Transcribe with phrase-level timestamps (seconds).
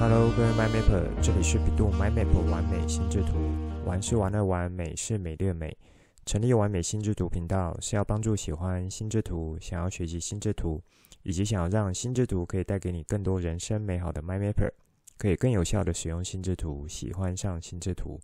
[0.00, 3.36] Hello，各位 MyMapper，这里是百度 MyMapper 完美心智图，
[3.84, 5.76] 玩是玩的玩，美是美丽的美。
[6.24, 10.80] 成立完美心智图频道是要帮助喜欢心智图、想要学习心智图，
[11.22, 14.70] 以及想要让心智图可以带给你更多人生美好的 MyMapper，
[15.18, 18.18] 可以更有效的使用心智图，喜欢上心智图。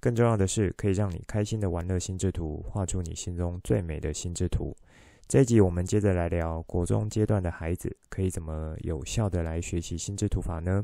[0.00, 4.74] 更重要的是，可以让你开心的玩乐心智图，画出你心中最美的心智图。
[5.28, 10.82] 这一集我们接着来聊国中阶段的孩子可以怎么有效的来学习心智图法呢？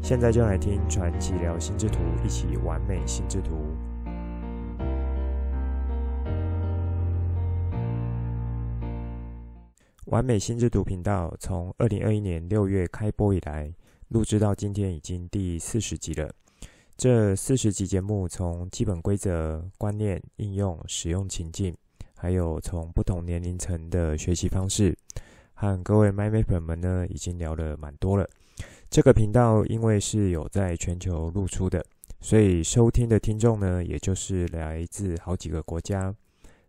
[0.00, 3.56] 现在就来听传奇聊心智图，一起完美心智图。
[10.06, 13.74] 完美心智图频道从二零二一年六月开播以来，
[14.10, 16.32] 录制到今天已经第四十集了。
[16.96, 21.76] 这四十集节目从基本规则、观念、应用、使用情境。
[22.22, 24.96] 还有从不同年龄层的学习方式，
[25.54, 28.24] 和各位 My m a p e r 们呢，已经聊了蛮多了。
[28.88, 31.84] 这个频道因为是有在全球露出的，
[32.20, 36.14] 所以收听的听众呢，也就是来自好几个国家。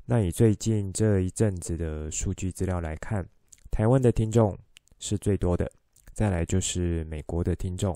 [0.07, 3.23] 那以最近这一阵子的数据资料来看，
[3.69, 4.57] 台湾的听众
[4.97, 5.71] 是最多的，
[6.13, 7.95] 再来就是美国的听众，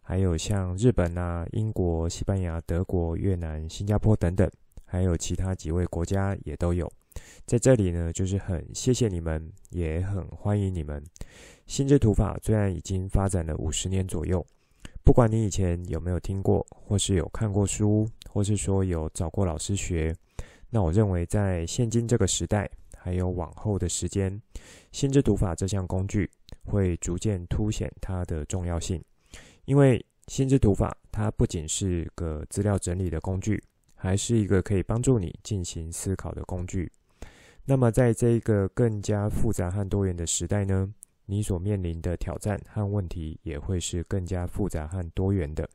[0.00, 4.50] 还有像日本啊、英国、西班牙、德国、越南、新加坡等等。
[4.90, 6.90] 还有其他几位国家也都有，
[7.44, 11.04] 在这里呢，就是很谢谢你们，也很欢迎你们。
[11.66, 14.44] 心智图法虽然已经发展了五十年左右，
[15.04, 20.14] 不管你以前有没有听过，或是有看过书，或是说有找过老师学，
[20.70, 22.66] 那我认为在现今这个时代，
[22.96, 24.40] 还有往后的时间，
[24.90, 26.30] 心智图法这项工具
[26.64, 29.04] 会逐渐凸显它的重要性，
[29.66, 33.62] 因为心智图法它不仅是个资料整理的工具。
[33.98, 36.90] 还是一个可以帮助你进行思考的工具。
[37.64, 40.90] 那么，在这一个更加复杂和多元的时代呢，
[41.26, 45.68] 你所面临的挑战和问题也会是更加复杂和多元的。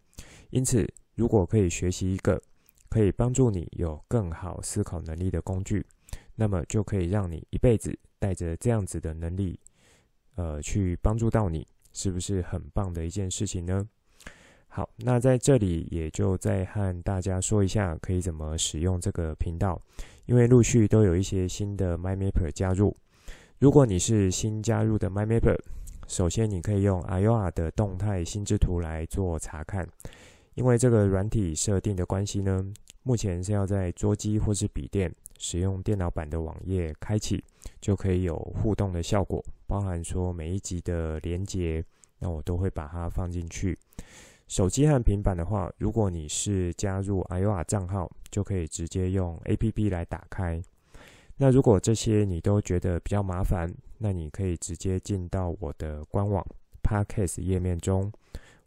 [0.50, 2.42] 因此，如果可以学习一个
[2.90, 5.86] 可以帮助你有更好思考能力的工具，
[6.34, 9.60] 那么就可以让你一辈子带着这样子的能力，
[10.36, 13.88] 呃，去帮助到你，是不是很棒的一件事情呢？
[14.76, 19.80] 好，那在这里也就再和大家说一下，可以怎么使用这个频道。
[20.26, 22.98] 因为陆续都有一些新的 MyMapper 加入。
[23.60, 25.60] 如果你是新加入的 MyMapper，
[26.08, 29.88] 首先你可以用 Ayoa 的动态心智图来做查看。
[30.56, 32.66] 因为这个软体设定的关系呢，
[33.04, 37.44] 目前是要在桌机或是笔电使用电脑版的网页开启，
[37.80, 41.86] 就可以有互动的效果，包含说每一集的连结，
[42.18, 43.78] 那我都会把它放进去。
[44.54, 50.62] 手机和平板的话，如果你是加入 iOa 账号，就可以直接用 APP 来打开。
[51.38, 56.46] 那如果这些你都觉得比较麻烦，那你可以直接进到我的官网
[56.84, 58.12] Podcast 页面中，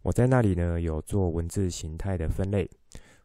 [0.03, 2.69] 我在那里呢有做文字形态的分类，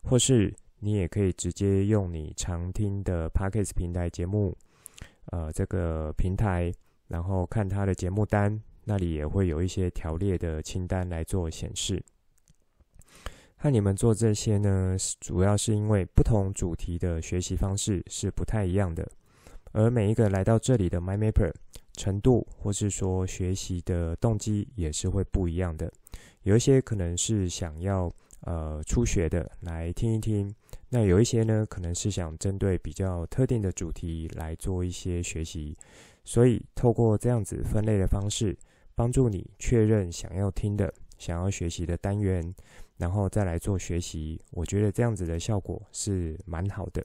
[0.03, 4.55] 或是你也可以直接用你常听的 Podcast 平台节目，
[5.31, 6.72] 呃，这个平台，
[7.07, 11.99] 然后看它的节目单，那里也会有一些条列的清单来做显示。
[13.63, 19.07] 和你们做这些呢，主要是因为不同主题的学习方式是不太一样的，
[19.72, 21.53] 而每一个来到这里的 MyMapper
[21.94, 25.94] 程度，或是说学习的动机也是会不一样的。
[26.41, 30.51] 有一些可能是想要呃初学的来听一听，
[30.89, 35.78] 那有一些呢，可能是想针对比较特定的主题来做一些学习。
[36.25, 38.57] 所以透过这样子分类的方式，
[38.95, 42.51] 帮助你确认想要听的、想要学习的单元。
[43.01, 47.03] 然后再来做学习，我觉得这样子的效果是蛮好的。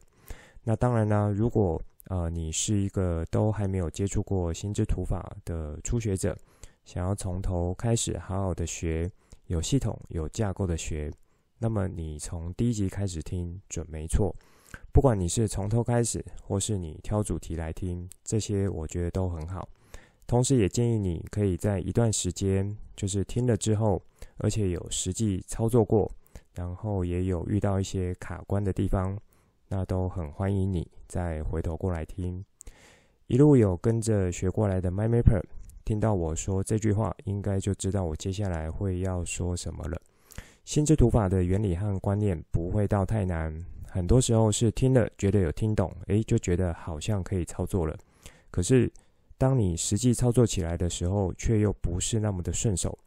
[0.63, 6.37] 那当然呢，如果呃你是一个都还没有接触过心智图法的初学者，
[6.85, 9.11] 想要从头开始好好的学，
[9.47, 11.11] 有系统、有架构的学，
[11.59, 14.37] 那么你从第一集开始听准没错。
[14.93, 19.67] 不管你是从头开始，或是你挑主题来听，这些我觉得都很好。
[20.27, 24.03] 同时也建议你可以在一段时间，就是听了之后。
[24.39, 26.11] 而且有实际操作过，
[26.53, 29.19] 然后也有遇到一些卡关的地方，
[29.69, 32.45] 那都很欢迎你再回头过来听。
[33.29, 35.43] 一路有跟着学过来的 MyMapper，
[35.87, 39.99] 听到我说这句话，应该就知道我接下来会要说什么了。
[40.67, 43.59] 心智图法的原理和观念不会到太难，
[43.89, 47.97] 很多时候是听了觉得有听懂，诶，就觉得好像可以操作了。
[48.51, 48.93] 可是
[49.39, 52.99] 当你实际操作起来的时候，却又不是那么的顺手。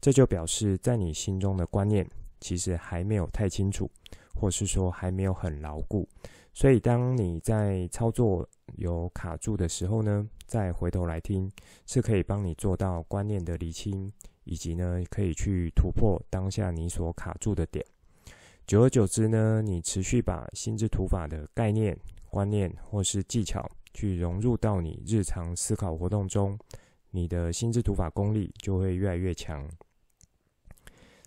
[0.00, 2.08] 这就表示，在你心中的观念
[2.40, 3.90] 其实还没有太清楚，
[4.34, 6.08] 或是说还没有很牢固。
[6.54, 8.46] 所以，当你在操作
[8.76, 11.50] 有卡住的时候呢，再回头来听，
[11.86, 14.12] 是可以帮你做到观念的厘清，
[14.44, 17.84] 以及呢可以去突破当下你所卡住的点。
[18.66, 21.96] 久而久之呢，你持续把心智图法的概念、
[22.28, 26.58] 观念或是技巧去融入到你日常思考活动中，
[27.10, 29.68] 你的心智图法功力就会越来越强。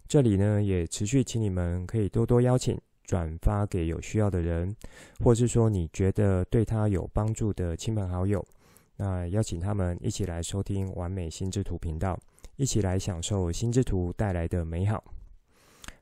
[0.07, 4.75] 这里呢，也持续请你们可以多多邀请、转发给有需要的人，
[5.23, 8.45] 或是说你觉得对他有帮助的亲朋好友，
[8.97, 12.19] 那邀请他们一起来收听完美心智图频道，
[12.55, 15.03] 一起来享受心智图带来的美好。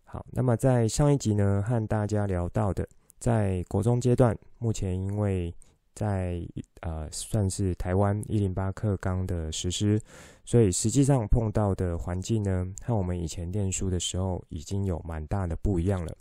[0.03, 2.87] 好，那么在上一集呢，和大家聊到的，
[3.19, 5.53] 在国中阶段，目前因为
[5.95, 6.41] 在
[6.81, 10.01] 呃，算是台湾一零八课纲的实施，
[10.43, 16.15] 所以实际上碰到的环境呢，和我们以前念书的时候已经有蛮大的不一样了。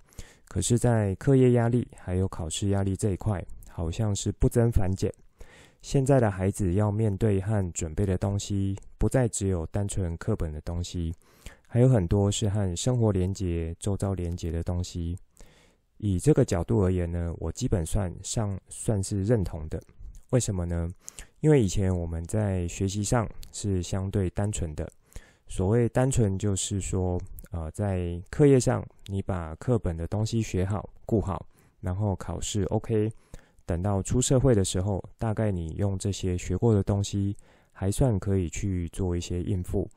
[0.46, 5.10] 可是，在课业压力还有考试压力这一块，好像是不增反减。
[5.80, 11.12] 现在的孩子要面对和准备的东西，不再只有单纯课本的东西，
[11.66, 15.16] 还有很多是和生活连结、周遭连结的东西。
[16.02, 19.80] 以这个角度而言呢，我基本算上算是认同的。
[20.30, 20.90] 为什么呢？
[21.38, 24.90] 因为以前我们在学习上是相对单纯的。
[25.46, 27.20] 所谓单纯，就是说，
[27.52, 31.46] 呃，在课业上你把课本的东西学好、顾好，
[31.80, 33.08] 然后考试 OK。
[33.64, 37.36] 等到出社会的时候，大概你用这些学过的东西，
[37.70, 39.88] 还算可以去做一些应付。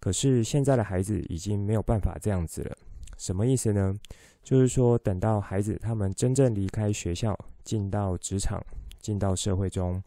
[0.00, 2.74] 可是现在的孩子已经没有办法这样子了。
[3.18, 3.94] 什么意思呢？
[4.42, 8.60] 就是说，等到孩子他们真正离开学校，进到职场，
[9.00, 10.02] 进到社会中，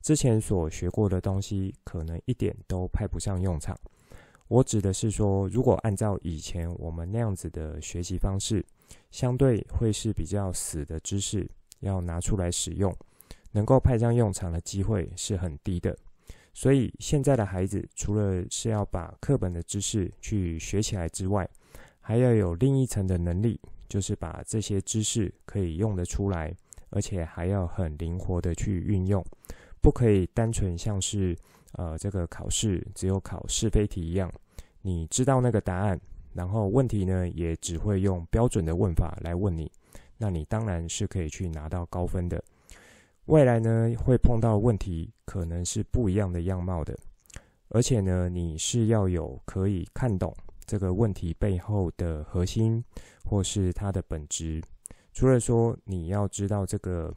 [0.00, 3.76] 之前所学过的东西，可能一点都派不上用场。
[4.48, 8.64] 我指的是说，如果按照以前我们那样子的学习方式，
[9.10, 11.48] 相对会是比较死的知识，
[11.80, 12.94] 要拿出来使用，
[13.52, 15.96] 能够派上用场的机会是很低的。
[16.52, 21.48] 所以现在的孩子，除了是要把课本的知识去学起来之外，
[22.00, 23.60] 还要有另一层的能力，
[23.90, 26.54] 就是把这些知识可以用得出来，
[26.90, 29.22] 而且还要很灵活的去运用，
[29.82, 31.36] 不可以单纯像是
[31.72, 34.32] 呃这个考试只有考是非题一样，
[34.80, 36.00] 你知道那个答案，
[36.32, 39.70] 然后问题呢也只会用标准的问法来问你，
[40.16, 42.42] 那你当然是可以去拿到高分的。
[43.26, 46.96] 未来呢会碰到问题可能是不一样的样貌的，
[47.70, 50.32] 而且呢你是要有可以看懂。
[50.66, 52.84] 这个问题背后的核心，
[53.24, 54.62] 或是它的本质，
[55.12, 57.14] 除了说你要知道这个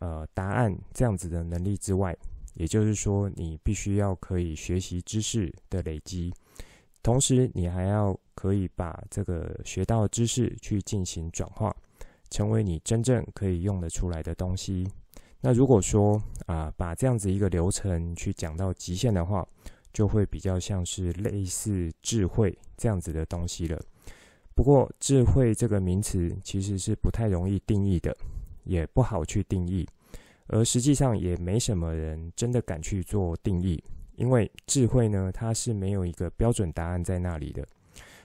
[0.00, 2.16] 呃答案这样子的能力之外，
[2.54, 6.32] 也就是说你必须要可以学习知识的累积，
[7.02, 11.74] 同时你还要可以把这个学到的知识去进行转化，
[12.30, 14.88] 成为你真正可以用得出来的东西。
[15.40, 19.46] 那如果说啊、把这样子一个流程去讲到极限的话，
[19.92, 23.80] 就会比较像是类似智慧这样子的东西了。
[24.56, 28.16] 不过，智慧这个名词其实是不太容易定义的，
[28.64, 29.86] 也不好去定义，
[30.46, 33.78] 而实际上也没什么人真的敢去做定义，
[34.14, 37.62] 因为智慧呢，它是没有一个标准答案在那里的。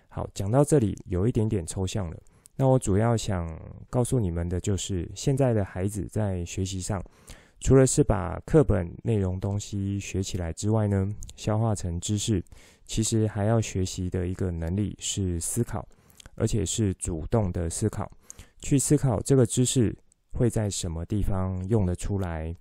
[0.08, 2.18] 好，讲到这里有一点点抽象了。
[2.56, 3.46] 那我主要想
[3.90, 7.04] 告诉你们的就是，现在的孩子在学习上。
[7.60, 12.44] 除了是把课本内容东西学起来之外呢，消化成知识，
[12.86, 15.88] 其实还要学习的一个能力是思考，
[16.42, 18.12] 而且是主动的思考，
[18.64, 19.96] 去思考这个知识
[20.32, 22.56] 会在什么地方用得出来，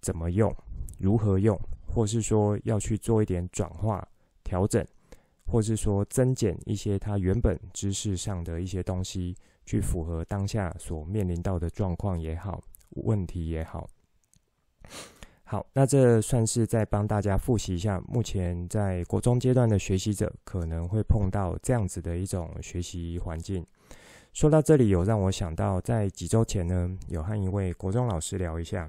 [0.00, 0.50] 怎么用，
[0.98, 1.54] 如何用，
[1.86, 4.08] 或是说要去做一点转化、
[4.42, 4.82] 调整，
[5.44, 13.86] 或是说增减一些它原本知识上的一些东西，去符合当下所面临到的状况也好，问题也好。
[15.48, 23.64] 好，那这算是在帮大家复习一下，目前在国中阶段的学习者可能会碰到这样子的一种学习环境。
[24.32, 28.88] 说到这里，有让我想到，在几周前呢，有和一位国中老师聊一下，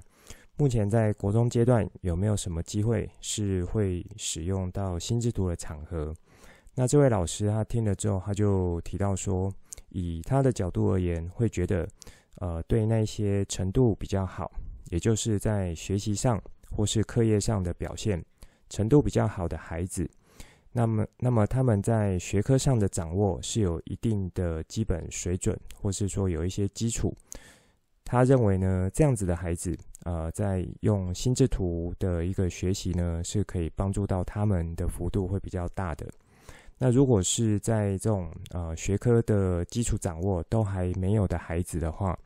[0.56, 6.12] 目前在国中阶段有没有什么机会是会使用到心智图的场合？
[6.74, 9.48] 那这位老师他听了之后，他就提到说，
[9.90, 11.88] 以他的角度而言，会觉得，
[12.40, 14.50] 呃，对那些程度比较好。
[14.90, 16.40] 也就是在学习上
[16.70, 18.22] 或是课业上的表现
[18.68, 20.08] 程度比较好的孩子，
[20.72, 27.14] 那么，那么他们在学科上的掌握是有一定的基本水准，或是说有一些基础。
[28.04, 36.06] 他认为呢，这样子的孩子，呃，在用心智图的一个学习呢，是可以帮助到他们的幅度会比较大的。
[36.78, 42.18] 那如果是在这种呃学科的基础掌握都还没有的孩子的话，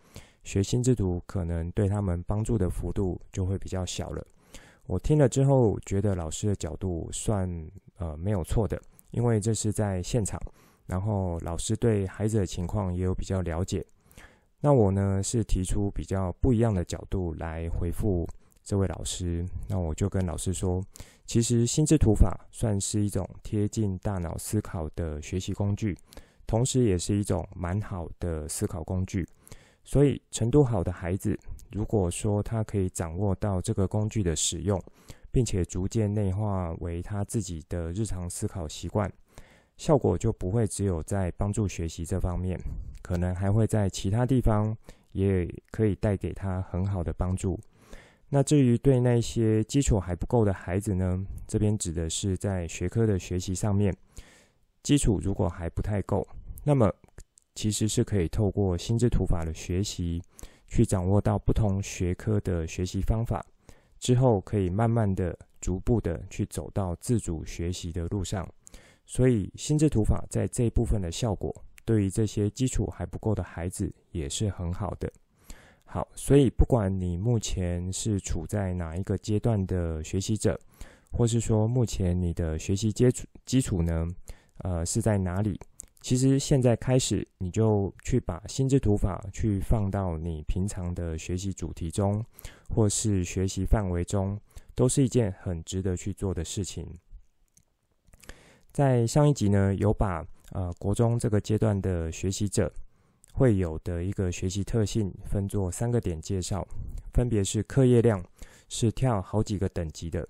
[0.43, 4.27] 学心智图可能对他们帮助的幅度就会比较小了。
[4.87, 7.49] 我听了之后觉得老师的角度算
[7.99, 8.81] 呃没有错的，
[9.13, 10.41] 因为这是在现场，
[10.87, 13.85] 然后老师对孩子的情况也有比较了解。
[14.61, 18.29] 那我呢是提出比较不一样的角度来回复
[18.63, 19.47] 这位老师。
[19.69, 20.83] 那我就跟老师说，
[21.27, 25.97] 其实心智图法算是一种贴近大脑思考的学习工具，
[26.47, 29.27] 同时也是一种蛮好的思考工具。
[29.85, 31.39] 所以程度好的孩子，
[31.73, 34.81] 如果说他可以掌握到这个工具的使用，
[35.31, 39.13] 并且逐渐内化为他自己的日常思考习惯，
[39.77, 42.59] 效果就不会只有在帮助学习这方面，
[43.03, 44.77] 可能还会在其他地方
[45.11, 47.59] 也可以带给他很好的帮助。
[48.29, 51.27] 那至于对那些基础还不够的孩子呢？
[51.47, 53.95] 这边指的是在学科的学习上面，
[54.83, 56.27] 基础如果还不太够，
[56.63, 56.91] 那么。
[57.55, 60.23] 其实是可以透过心智图法的学习，
[60.69, 63.45] 去掌握到不同学科的学习方法，
[63.99, 68.49] 之后可以慢慢的、逐步的去走到自主学习的路上。
[69.05, 71.55] 所以，心智图法在这一部分的效果，
[71.85, 75.13] 对于这些基础还不够的孩子也是很好的。
[75.85, 80.59] 好，所以不管你目前是处在哪一个阶段的学习者，
[81.11, 84.09] 或是说目前你的学习基础基础呢，
[84.59, 85.61] 呃，是在哪里？
[86.03, 92.23] 其实现在开始，你就去把心智图法去放到你平常的学习主题中，
[92.75, 94.39] 或是学习范围中，
[94.75, 96.87] 都是一件很值得去做的事情。
[98.73, 102.73] 在上一集呢，有把呃国中这个阶段的学习者
[103.33, 106.67] 会有的一个学习特性分作三个点介绍，
[107.15, 108.21] 分别是课业量
[108.69, 110.29] 是跳好几个等级的，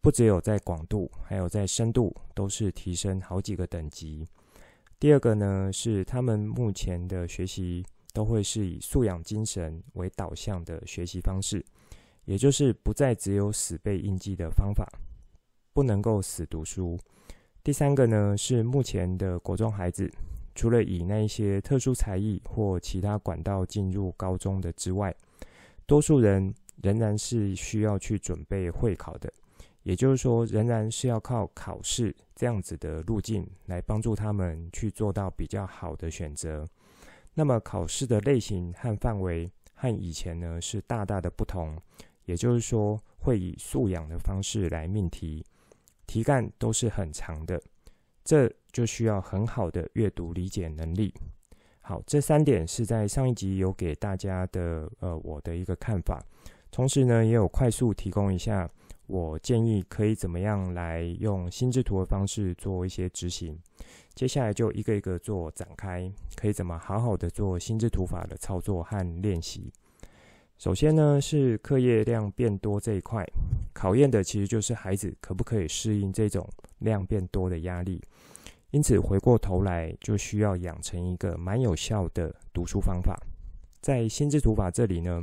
[0.00, 4.26] 不只有在广度，还有在深度，都是提升好几个等级。
[5.04, 7.84] 第二个呢，是他们目前的学习
[8.14, 11.62] 都会是以素养精神为导向的学习方式，
[12.24, 14.90] 也就是不再只有死背硬记的方法，
[15.74, 16.98] 不能够死读书。
[17.62, 20.10] 第三个呢，是目前的国中孩子，
[20.54, 25.14] 除了以那一些特殊才艺或其他管道进入高中的之外，
[25.84, 29.30] 多数人仍然是需要去准备会考的。
[29.84, 36.66] 也就是说，仍然是要靠考试这样子的路径来帮助他们去做到比较好的选择。
[37.34, 41.78] 那么，考试的类型和范围和以前呢是大大的不同。
[42.24, 45.44] 也就是说，会以素养的方式来命题，
[46.06, 47.60] 题干都是很长的，
[48.24, 51.12] 这就需要很好的阅读理解能力。
[51.82, 56.24] 好，这三点是在上一集有给大家的，呃，我的一个看法。
[56.70, 58.66] 同时呢，也有快速提供一下。
[59.06, 63.58] 我建议可以怎么样来用心智图的方式做一些执行。
[64.14, 69.72] 接下来就一个一个做展开，可以怎么好好的做心智图法的操作和练习。
[70.56, 73.26] 首先呢，是课业量变多这一块，
[73.72, 78.00] 考验的其实就是孩子可不可以适应这种量变多的压力。
[78.70, 83.16] 因此回过头来就需要养成一个蛮有效的读书方法。
[83.80, 85.22] 在心智图法这里呢，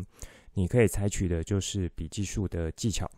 [0.54, 3.10] 你可以采取的就是笔记术的技巧。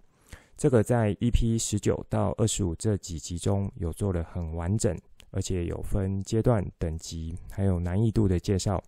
[0.64, 4.98] 这个在 EP 十九到二十五这几集中有做了很完整，
[5.32, 8.82] 而且有分阶段、等级，还有难易度的介绍。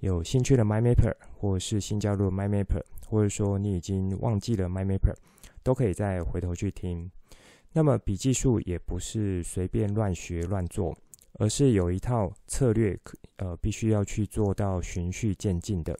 [0.00, 5.14] 有兴趣的 MyMapper，或是新加入 MyMapper，或者说你已经忘记了 MyMapper，
[5.62, 7.08] 都可以再回头去听。
[7.72, 10.92] 那么笔记术也不是随便乱学乱做，
[11.34, 12.98] 而是有一套策略，
[13.36, 15.96] 呃，必须要去做到循序渐进的。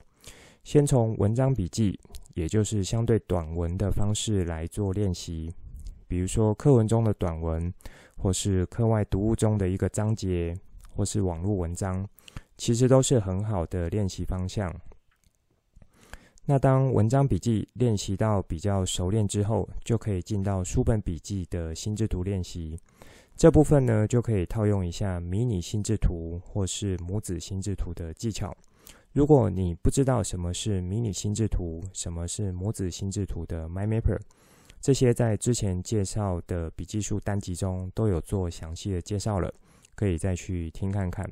[0.62, 1.98] 先从文章笔记。
[2.34, 5.52] 也就是相对短文的方式来做练习，
[6.08, 7.70] 比如说课文中的短文，
[8.16, 10.56] 或是课外读物中的一个章节，
[10.96, 12.08] 或是网络文章，
[12.56, 14.74] 其实都是很好的练习方向。
[16.46, 22.78] 那当文章笔记练习到比较熟练之后，就可以进到书本笔记的心智图练习。
[23.36, 28.56] 这部分呢，就可以套用一下迷你心智图或是母子心智图的技巧。
[29.12, 34.18] 如果你不知道什么是迷你心智图，什么是母子心智图的 MyMapper，
[34.80, 39.52] 这些在之前介绍的笔记书单集中都有做详细的介绍了，
[39.94, 41.30] 可以再去听看看。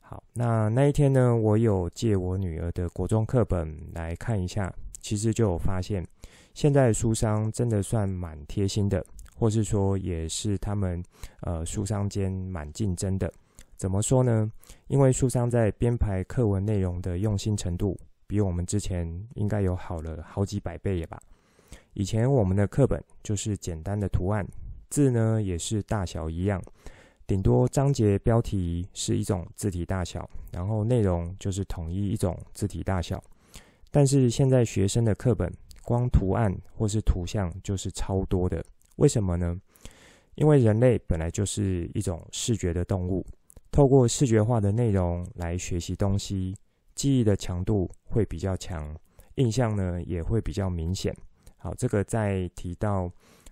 [0.00, 6.06] 好，那那一天呢，我有借我女儿的国中课本来看一下，其实就有发现，
[6.52, 9.02] 现在书商真的算蛮贴心的，
[9.34, 11.02] 或是说也是他们
[11.40, 13.32] 呃书商间蛮竞争的。
[13.80, 14.52] 怎么说呢？
[14.88, 21.18] 因为书商在编排课文内容的用心程度，比我们之前应该有好了好几百倍也吧。
[21.94, 24.46] 以前我们的课本就是简单的图案，
[24.90, 26.62] 字呢也是大小一样，
[27.26, 33.24] 顶多章节标题是一种字体大小，然后内容就是统一一种字体大小。
[33.90, 35.50] 但是现在学生的课本，
[35.82, 38.62] 光图案或是图像就是超多的，
[38.96, 39.58] 为什么呢？
[40.34, 43.24] 因为人类本来就是一种视觉的动物，
[43.70, 46.56] 透过视觉化的内容来学习东西，
[46.94, 48.94] 记忆的强度会比较强，
[49.36, 51.14] 印象呢也会比较明显。
[51.56, 53.10] 好，这个在提到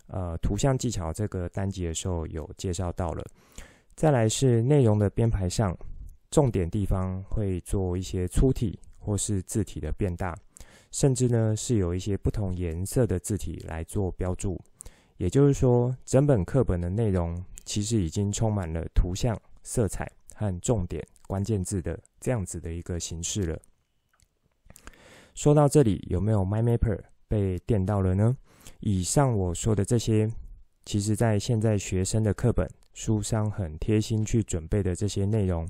[0.08, 3.24] 呃图像技巧这个单集的时候有介绍到了。
[3.94, 5.76] 再来是内容的编排上，
[6.30, 10.36] 重点地方会做一些粗体或是字体的变大，
[10.90, 14.60] 甚至呢是有一些不同颜色的字体来做标注。
[15.16, 23.60] 也就是说，整本课本的内容其实已经充满了图像、色彩和重点关键字的这样子的一个形式了。
[25.34, 28.36] 说到这里，有没有 my mapper 被电到了呢？
[28.80, 30.30] 以上我说的这些，
[30.84, 35.68] 其实在现在学生的课本书商很贴心去准备的这些内容，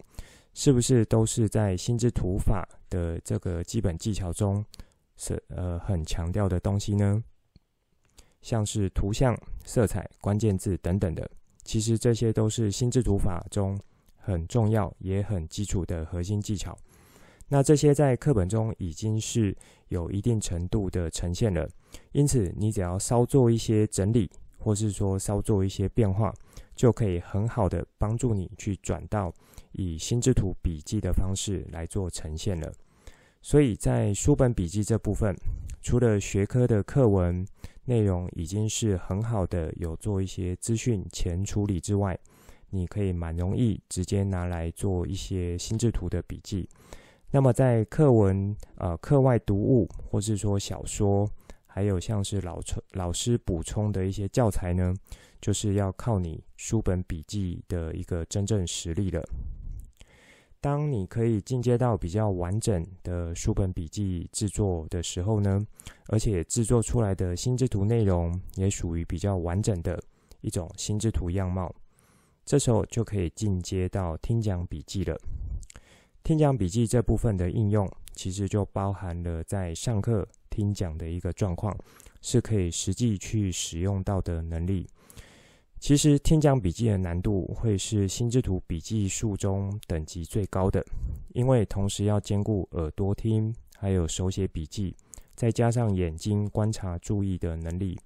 [0.55, 4.65] 是不是都是在心智图法的这个基本技巧中
[5.17, 7.23] 是呃很强调的东西呢？
[8.41, 11.29] 像是图像、色彩、关键字等等的，
[11.69, 13.79] 其实这些都是心智图法中
[14.17, 16.75] 很重要也很基础的核心技巧。
[17.47, 19.55] 那这些在课本中已经是
[19.89, 21.69] 有一定程度的呈现了，
[22.13, 26.33] 因此你只要稍做一些整理，或是说稍做一些变化，
[26.75, 29.31] 就可以很好的帮助你去转到
[29.73, 32.73] 以心智图笔记的方式来做呈现了。
[33.43, 35.37] 所以在书本笔记这部分，
[35.83, 37.47] 除了学科的课文
[37.89, 42.19] 内容已经是很好的有做一些资讯前处理之外，
[42.69, 46.69] 你可以蛮容易直接拿来做一些心智图的笔记。
[47.31, 51.27] 那么在课文、呃课外读物，或是说小说，
[51.67, 52.61] 还有像是老
[52.93, 54.95] 老师补充的一些教材呢，
[55.41, 59.27] 就是要靠你书本笔记的一个真正实力了。
[60.61, 65.65] 当你可以进阶到比较完整的书本笔记制作的时候呢，
[66.09, 70.03] 而且制作出来的心智图内容也属于比较完整的
[70.41, 71.73] 一种心智图样貌，
[72.45, 75.17] 这时候就可以进阶到听讲笔记了。
[76.25, 81.77] 听讲笔记这部分的应用，其实就包含了在上课听讲的一个状况，
[82.21, 84.89] 是可以实际去使用到的能力。
[85.81, 90.85] 其实听讲笔记的难度会是心智图笔记术中等级最高的，
[91.35, 94.95] 因为同时要兼顾耳朵听，还有手写笔记，
[95.35, 97.99] 再加上眼睛观察注意的能力，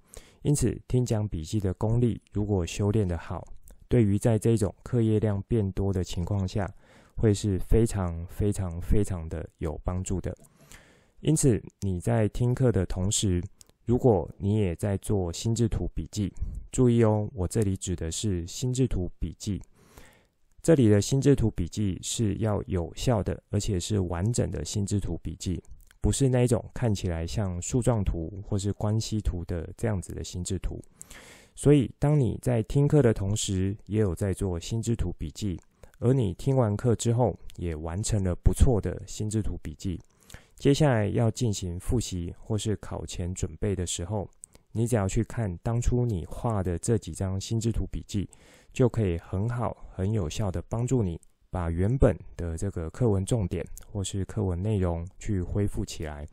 [0.43, 3.43] 因此听讲笔记的功力如果修炼得好，
[3.87, 6.71] 对于在这种课业量变多的情况下，
[7.15, 10.33] 会是非常非常非常的有帮助的。
[11.21, 13.43] 因此，你在听课的同时，
[13.85, 16.31] 如果你也在做心智图笔记，
[16.71, 19.61] 注意哦，我这里指的是心智图笔记。
[20.61, 25.61] 这里的心智图笔记是要有效的，而且是完整的心智图笔记，
[25.99, 30.81] 不是那一种看起来像树状图或是关系图的这样子的心智图。
[31.53, 35.59] 所以，当你在听课的同时，也有在做心智图笔记。
[35.99, 39.99] 而你听完课之后，也完成了不错的心智图笔记。
[40.55, 44.29] 接下来要进行复习或是考前准备的时候，
[44.71, 48.29] 你只要去看当初你画的这几张心智图笔记，
[48.71, 56.25] 就可以很好、很有效的帮助你把原本的这个课文重点或是课文内容去恢复起来。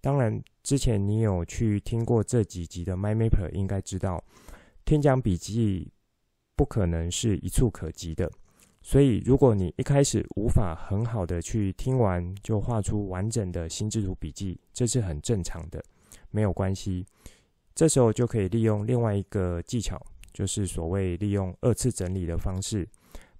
[0.00, 4.22] 当然，之前你有去听过这几集的 My Mapper，应该知道，
[4.84, 5.92] 听讲笔记
[6.56, 8.28] 不可能是一蹴可及的。
[8.82, 15.82] 所以，如果你一开始无法很好的去听完就画出完整的心智图笔记，这是很正常的，
[16.30, 17.06] 没有关系。
[17.74, 20.00] 这时候就可以利用另外一个技巧，
[20.32, 22.86] 就是所谓利用二次整理的方式，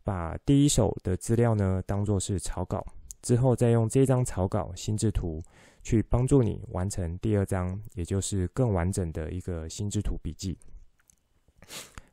[0.05, 2.87] 把第一手的资料呢当作是草稿，
[3.21, 5.43] 之后再用这张草稿心智图
[5.83, 10.57] 去帮助你完成第二张，也就是更完整的一个心智图笔记。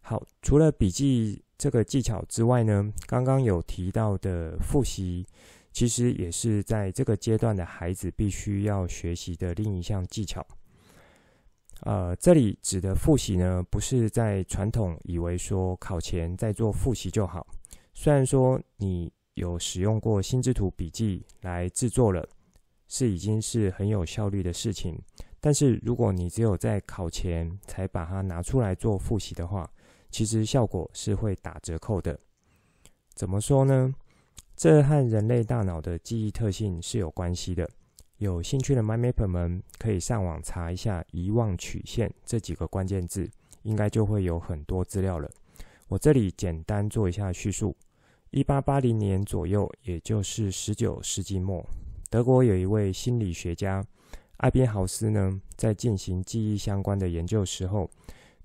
[0.01, 5.25] 好，除了笔记这个技巧之外呢，刚刚有提到的复习，
[5.73, 10.43] 其实也是在这个阶段的孩子必须要学习的另一项技巧。
[11.81, 17.45] 呃，这里指的复习呢，不是在传统以为说考前再做复习就好。
[17.93, 22.25] 虽然说你有使用过心智图笔记来制作了，
[22.87, 24.97] 是已经是很有效率的事情，
[25.41, 29.69] 但是如果你只有在考前才把它拿出来做复习的话，
[30.09, 32.19] 其实效果是会打折扣的。
[33.13, 33.93] 怎么说呢？
[34.55, 37.69] 这和人类大脑的记忆特性是有关系的。
[38.17, 43.29] 有兴趣的 MindMapper 们可以上网查一下“遗忘曲线”这几个关键字，
[43.61, 45.29] 应该就会有很多资料了。
[45.87, 47.75] 我这里简单做一下叙述：
[48.31, 51.65] 一八八零年左右，也就是十九世纪末，
[52.09, 53.81] 德国有一位心理学家
[54.37, 57.89] 艾宾豪斯呢，在进行记忆相关的研究时候。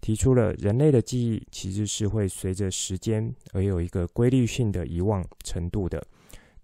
[0.05, 6.07] 提出了人类的记忆其实是会随着时间而有一个规律性的遗忘程度的。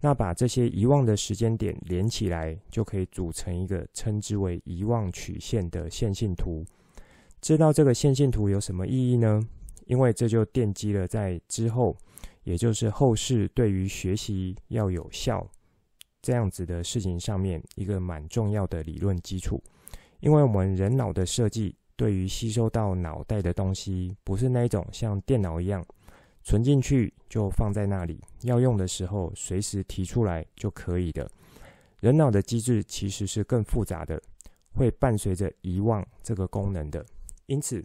[0.03, 6.63] 那把这些遗忘的时间点连起来，就可以组成一个称之为遗忘曲线的线性图。
[7.41, 9.41] 知道这个线性图有什么意义呢？
[9.87, 11.97] 因为这就奠基了在之后，
[12.45, 15.51] 也就是后世对于学习要有效
[16.21, 19.59] 这样子的事情上面一个蛮重要的理论基础。
[20.21, 21.75] 因为我们人脑的设计。
[22.01, 25.85] 对于吸收到脑袋的东西，不是那种像电脑一样
[26.43, 31.31] 存进去就放在那里，要用的时候随时提出来就可以的。
[32.01, 34.19] 人脑的机制其实是更复杂的，
[34.73, 37.05] 会伴随着遗忘这个功能的。
[37.45, 37.85] 因此，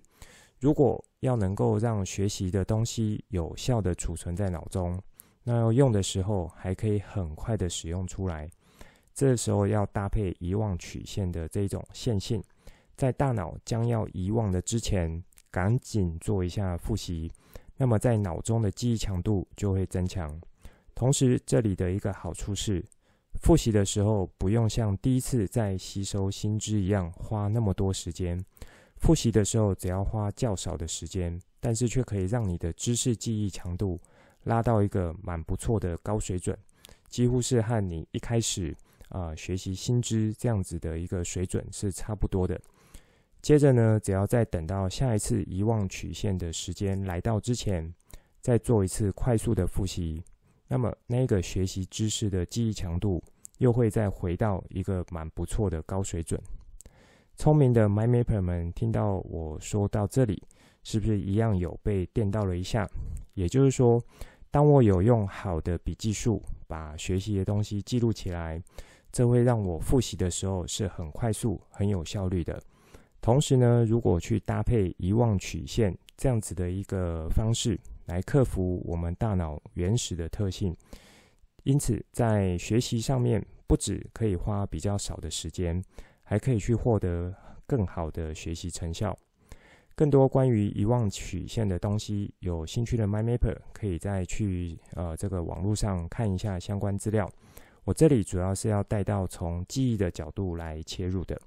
[0.61, 4.97] 如果要能够让学习的东西有效的储存在脑中，
[5.43, 8.49] 那要用的时候还可以很快的使用出来，
[9.13, 12.41] 这时候要搭配遗忘曲线的这种线性。
[12.95, 17.31] 在大脑将要遗忘的之前，赶紧做一下复习，
[17.77, 20.39] 那么在脑中的记忆强度就会增强。
[20.93, 22.83] 同时，这里的一个好处是，
[23.41, 28.41] 复习的时候不用像第一次在吸收新知一样花那么多时间，
[28.95, 33.99] 复习的时候只要花较少的时间，但是却可以让你的知识记忆强度
[34.43, 36.57] 拉到一个蛮不错的高水准，
[37.09, 38.73] 几乎是和你一开始
[39.09, 42.59] 啊、学习新知这样子的一个水准是差不多的。
[43.45, 47.93] 接着呢，只要再等到下一次遗忘曲线的时间来到之前，
[48.41, 50.23] 再做一次快速的复习，
[50.67, 53.23] 那么那个学习知识的记忆强度
[53.59, 56.41] 又会再回到一个蛮不错的高水准。
[57.35, 60.41] 聪明的 MyMapper 们听到我说到这里，
[60.81, 62.89] 是不是一样有被电到了一下？
[63.35, 64.03] 也就是说，
[64.49, 68.59] 当我有用好的笔记术把学习的东西记录起来，
[69.11, 72.59] 这会让我复习的时候是很快速、很有效率的。
[73.25, 80.77] 同时呢，如果去搭配遗忘曲线这样子的一个方式来克服我们大脑原始的特性，
[81.63, 85.83] 因此在学习上面不止可以花比较少的时间，
[86.21, 87.33] 还可以去获得
[87.65, 89.17] 更好的学习成效。
[89.95, 97.27] 更多关于遗忘曲线的东西，有兴趣的 MyMapper 可以再去呃这个网络上看一下相关资料。
[97.85, 101.41] 我这里主要是要带到从记忆的角度来切入的。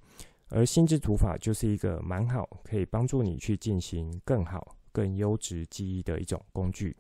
[0.51, 6.97] 而心智图法就是一个蛮好，可以帮助你去进行更好、更优质记忆的一种工具。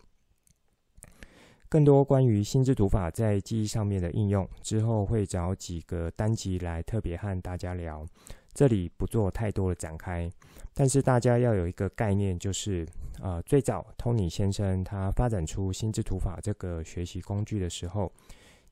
[1.70, 8.06] 更多关于心智图法在记忆上面的应用，之后会找几个单集来特别和大家聊，
[8.54, 10.30] 这里不做太多的展开。
[10.72, 12.86] 但是大家要有一个概念，就是
[13.20, 18.10] 呃，最早 Tony 先生他发展出心智图法这个学习工具的时候，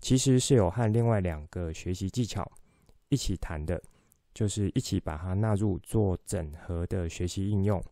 [0.01, 2.51] 其实是有和另外两个学习技巧
[3.09, 3.83] 一起谈的。
[4.37, 7.83] 就是一起把它纳入做整合的学习应用，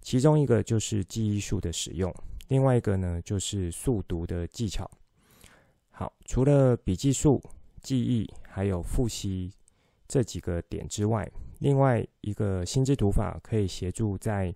[0.00, 2.12] 其中一个就是记忆术的使用，
[2.48, 4.90] 另外一个呢就是速读的技巧。
[5.92, 7.40] 好，除了笔记术、
[7.82, 9.52] 记忆还有复习
[10.08, 14.52] 这几个点之外，另外一个心智图法可以协助在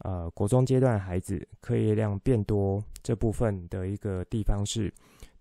[0.00, 4.92] 呃国中阶段孩子课业量变多这部分的一个地方是，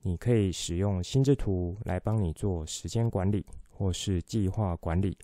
[0.04, 5.18] 你可以使用心智图来帮你做时间管理或是计划管理。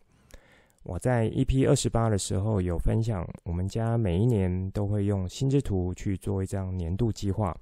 [0.84, 7.58] 我在 EP 二十八的时候有分享，我们家每一年都会用心智图去做一张年度计划，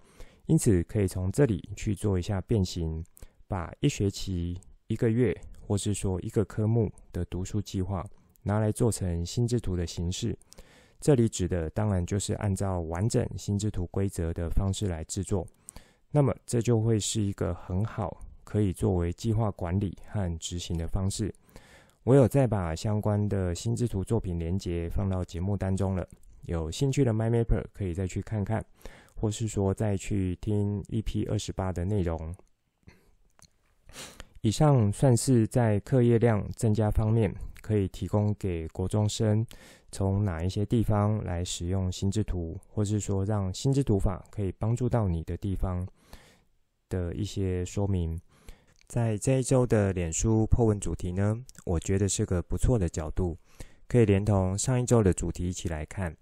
[0.47, 3.03] 因此可以从这里去做一下变形，
[3.47, 8.03] 把一学期、一个月，或是说一个科目的读书计划
[8.41, 10.35] 拿来做成心智图的形式。
[10.99, 15.45] 这里指的当然就是按照完整心智图规则的方式来制作，
[16.09, 21.31] 那么这就会是一个很好可以作为计划管理和执行的方式。
[22.03, 26.07] 我有再把相关的心智图作品连接放到节目当中了，
[26.43, 28.65] 有兴趣的 MyMapper 可以再去看看，
[29.13, 32.33] 或是说再去听 EP 二十八的内容。
[34.41, 39.45] 以上算是在课业量增加方面，可以提供给国中生
[39.91, 45.87] 从哪一些地方来使用心智图，或是说让心智图法可以帮助到你的地方
[46.89, 48.19] 的一些说明。
[48.91, 53.37] 在这一周的脸书 po 文主题呢，我觉得是个不错的角度，
[53.87, 56.13] 可以连同上一周的主题一起来看。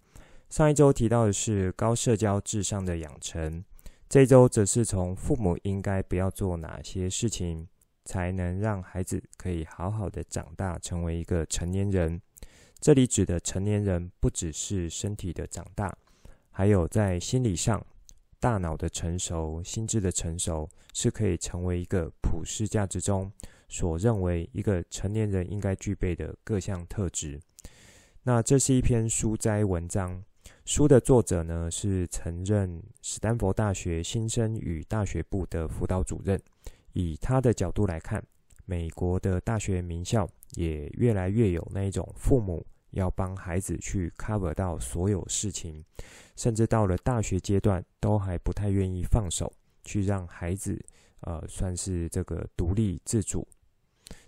[0.52, 3.66] 上一周提到的是高社交智商的养成，
[4.08, 7.68] 这一周则是从父母应该不要做哪些事情，
[8.06, 12.22] 才能让孩子可以好好的长大成为一个成年人。
[12.80, 15.98] 这里指的成年人不只是身体的长大，
[16.52, 17.84] 还有在心理上。
[18.40, 23.32] 大脑的成熟、心智的成熟，是可以成为一个普世价值中
[23.68, 27.40] 所认为一个成年人应该具备的各项特质。
[28.24, 30.24] 那这是一篇书斋文章，
[30.66, 36.40] 书的作者呢是曾任史丹佛大学新生与大学部的辅导主任。
[36.94, 38.24] 以他的角度来看，
[38.66, 45.84] 美国的大学名校也越来越有那一种父母要帮孩子去 cover 到所有事情，
[46.36, 49.52] 甚至到了大学阶段都还不太愿意放手
[49.84, 50.80] 去让孩子，
[51.22, 53.48] 呃，算是这个独立自主，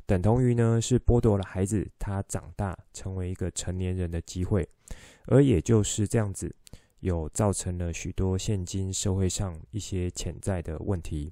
[0.05, 4.67] 等同于呢是剥夺了孩子他长大成为一个成年人的机会，
[5.25, 6.53] 而也就是这样子，
[6.99, 11.31] 有造成了许多现今社会上一些潜在的问题。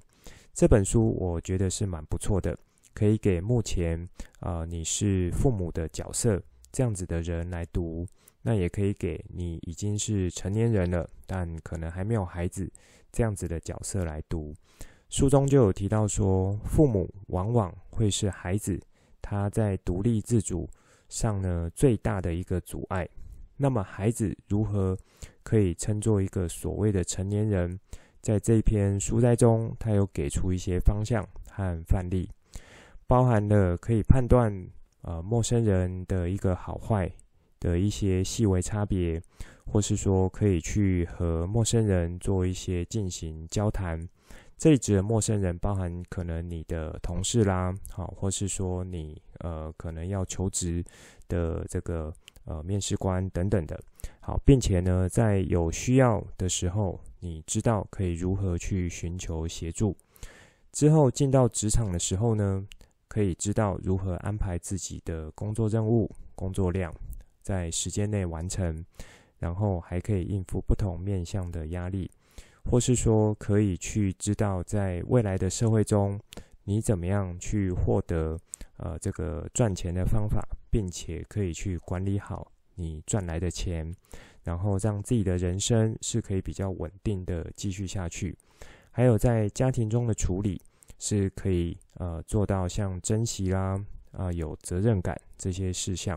[0.52, 2.58] 这本书我觉得是蛮不错的，
[2.92, 4.02] 可以给目前
[4.40, 8.06] 啊、呃、你是父母的角色这样子的人来读，
[8.42, 12.70] 那也可以给你已经是成年人了，但可能还没有孩子
[13.12, 14.54] 这样子的角色来读。
[15.08, 18.80] 书中就有提到说，父母往往会是孩子
[19.20, 20.68] 他在独立自主
[21.08, 23.08] 上呢最大的一个阻碍。
[23.56, 24.96] 那么孩子如何
[25.42, 27.78] 可以称作一个所谓的成年人？
[28.22, 32.28] 在这篇书摘中，他有给出一些方向和范例，
[33.06, 34.52] 包含了可以判断
[35.02, 37.10] 呃陌生人的一个好坏
[37.58, 39.20] 的一些细微差别，
[39.66, 44.08] 或是说可以去和陌生人做一些进行交谈。
[44.56, 50.84] 这里指的陌生人，包含可能你的同事啦，好，或是说你呃可能要求职
[51.28, 52.12] 的这个
[52.44, 53.80] 呃面试官等等的，
[54.20, 57.00] 好，并且呢，在有需要的时候。
[57.22, 59.94] 你知道可以如何去寻求协助，
[60.72, 62.66] 之后进到职场的时候呢，
[63.10, 66.94] 可以知道如何安排自己的工作任务、工作量，
[67.42, 68.84] 在时间内完成，
[69.40, 72.08] 然后还可以应付不同面向的压力，
[72.64, 76.20] 或是说可以去知道在未来的社会中，
[76.62, 78.38] 你怎么样去获得
[78.76, 83.92] 呃这个赚钱的方法，并且可以去管理好你赚来的钱。
[84.42, 88.34] 然后让自己的人生是可以比较稳定的继续下去，
[88.90, 90.58] 还有在家庭中的处理
[91.00, 96.16] 是可以呃做到像珍惜啦啊、有责任感这些事项，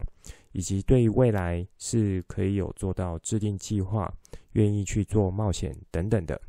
[0.51, 4.13] 以及对未来是可以有做到制定计划、
[4.51, 6.39] 愿意去做冒险等等的。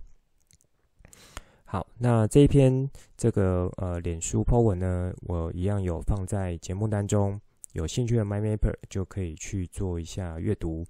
[1.65, 7.41] 好，那这一篇这个呃脸书 po 文呢，我一样有放在节目当中，
[7.73, 10.85] 有兴趣的 MyMapper 就可以去做一下阅读。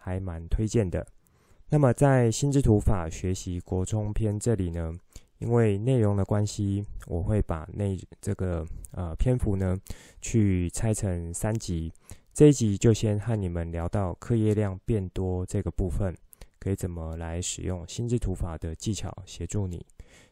[0.00, 1.06] 还蛮推荐的。
[1.68, 4.94] 那么在心智图法学习国中篇这里呢，
[5.38, 9.78] 因为内容的关系，我会把那这个呃篇幅呢
[10.20, 11.92] 去拆成三集。
[12.34, 16.16] 这一集就先和你们聊到课业量变多这个部分，
[16.58, 19.84] 可以怎么来使用心智图法的技巧协助你。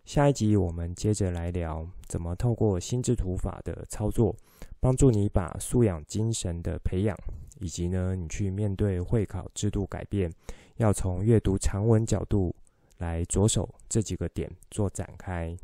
[0.04, 4.34] 下一集我们接着来聊怎么透过心智图法的操作，
[4.78, 7.16] 帮助你把素养精神的培养。
[7.58, 10.30] 以及呢，你去面对会考制度改变，
[10.76, 12.54] 要从阅读长文角度
[12.98, 15.56] 来着手这几个点做展开。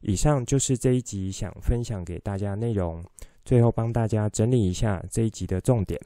[0.00, 3.02] 以上就是这一集想分享给大家内容，
[3.44, 6.00] 最后帮大家整理一下这一集的重点。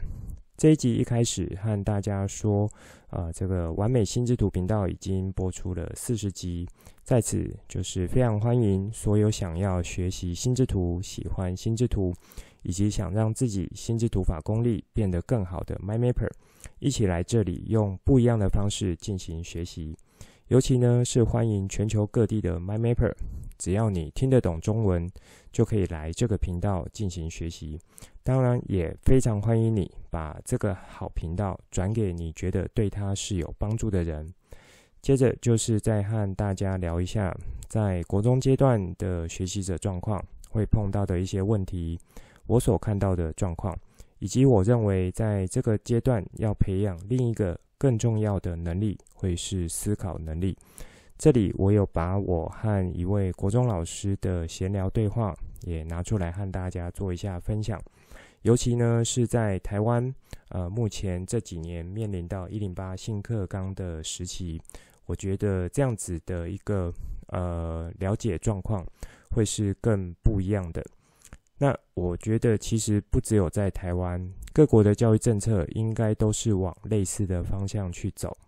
[0.56, 2.68] 这一集一开始和大家说，
[3.10, 6.68] 呃，这个完美心智图频道已经播出了四十集，
[7.04, 12.14] 在此就是非常欢迎所有想要学习心智图、喜欢心智图。
[12.62, 16.28] 以及想让自己心智图法功力变得更好的 MyMapper，
[16.80, 19.96] 一起来这里用不一样的方式进行学习。
[20.48, 23.12] 尤其呢是欢迎全球各地的 MyMapper，
[23.58, 25.06] 只要你听得懂中文，
[25.52, 27.78] 就可以来这个频道进行学习。
[28.22, 34.26] 当然也非常欢迎你把这个好频道转给你觉得对他是有帮助的人。
[35.02, 37.36] 接着就是再和大家聊一下，
[37.68, 41.98] 在国中阶段的学习者状况会碰到的一些问题。
[42.46, 43.78] 我所看到的状况，
[44.18, 50.56] 以及我认为在这个阶段要培养另一个更重要的能力，会是思考能力。
[51.16, 57.80] 这里我有把我和一位国中老师的闲聊对话也拿出来和大家做一下分享。
[58.42, 60.14] 尤其呢是在台湾，
[60.50, 64.60] 呃，目前这几年面临到一零八新课纲的时期，
[65.06, 66.92] 我觉得这样子的一个
[67.26, 68.86] 呃了解状况，
[69.30, 70.84] 会是更不一样的。
[71.60, 78.38] 那我觉得，其实不只有在台湾，各国的教育政策应该都是往类似的方向去走，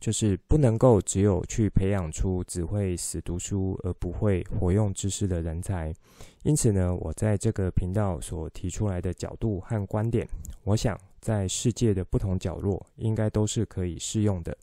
[0.00, 5.94] 就是不能够只有去培养出只会死读书而不会活用知识的人才。
[6.42, 10.26] 因此呢，我在这个频道所提出来的角度和观点，
[10.64, 14.56] 我想在世界的不同角落应该都是可以适用的。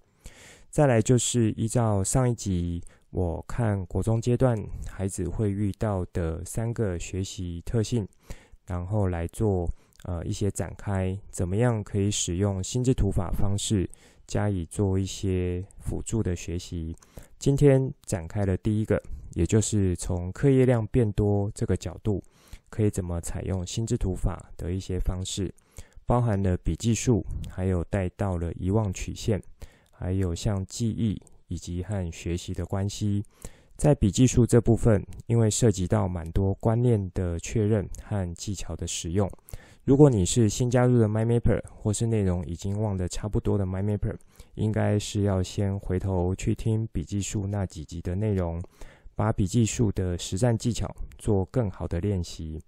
[0.69, 2.83] 再来就是依照上一集。
[3.17, 4.55] 我看国中阶段
[4.87, 8.07] 孩子会遇到的三个学习特性，
[8.67, 9.67] 然后来做
[10.03, 13.89] 呃一些展开，怎么样可以使用心智图法方式
[14.27, 16.95] 加以做一些辅助的学习。
[17.39, 19.01] 今天展开了第一个，
[19.33, 22.23] 也就是从课业量变多这个角度，
[22.69, 25.51] 可以怎么采用心智图法的一些方式，
[26.05, 29.41] 包含了笔记术，还有带到了遗忘曲线，
[29.89, 33.23] 还有像记忆以及和学习的关系。
[33.75, 39.29] 在笔记术这部分，因为涉及到蛮多观念的确认和技巧的使用。
[39.83, 44.15] 如果你是新加入的 MyMapper，或是内容已经忘得差不多的 MyMapper，
[44.55, 48.61] 应该是要先回头去听笔记术那几集的内容，
[49.15, 52.59] 把笔记术的实战技巧做更好的练习。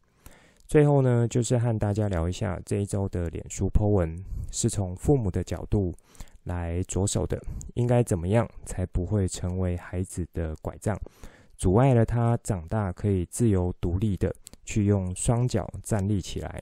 [0.68, 4.16] 最后呢，就是和大家聊一下这一周的脸书 po 文，
[4.52, 5.94] 是从父母的角度
[6.50, 7.40] 来着手的，
[7.76, 11.00] 应该怎么样才不会成为孩子的拐杖，
[11.56, 14.36] 阻碍了他长大可以自由独立的
[14.66, 16.62] 去用双脚站立起来，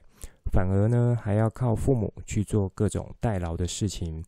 [0.52, 4.24] 反而呢还要靠父母去做各种代劳的事情。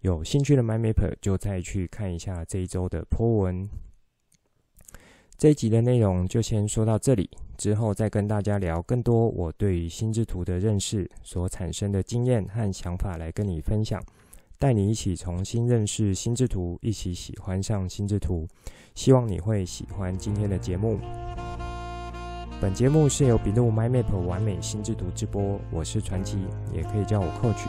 [0.00, 3.68] 有兴趣的 MindMapper 就再去看一下这一周的 po 文。
[5.36, 14.00] 这一集的内容就先说到这里，之后再跟大家聊更多我对于心智图的认识所产生的经验和想法来跟你分享。
[14.58, 18.46] 带你一起重新认识心智图，一起喜欢上心智图。
[18.94, 20.98] 希望你会喜欢今天的节目。
[22.60, 26.38] 本节目是由笔录 MindMap 完美心智图直播，我是传奇，
[26.72, 27.66] 也可以叫我 Coach。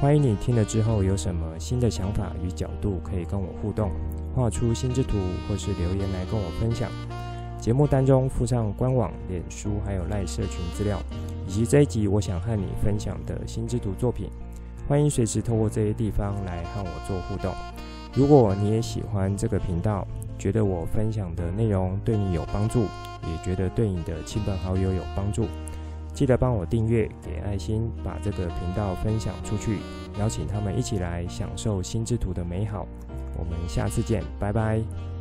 [0.00, 3.90] 欢迎你听了之后有什么新的想法与角度，可以跟我互动，
[4.34, 5.16] 画出心智图
[5.48, 6.90] 或是留言来跟我分享。
[7.58, 11.00] 节目当中附上官网、脸书还有赖社群资料，
[11.48, 14.30] 以及这一集我想和你分享的心智图作品。
[14.88, 17.52] 欢迎随时透过这些地方来和我做互动。
[18.14, 20.06] 如果你也喜欢这个频道，
[20.38, 22.82] 觉得我分享的内容对你有帮助，
[23.22, 25.46] 也觉得对你的亲朋好友有帮助，
[26.14, 29.78] 记得帮我订阅、给爱心，把这个频道分享出去，
[30.18, 32.86] 邀请他们一起来享受心智图的美好。
[33.36, 35.15] 我们下次见，拜拜。